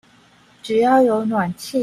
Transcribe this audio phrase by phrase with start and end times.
[0.63, 1.79] 只要有暖氣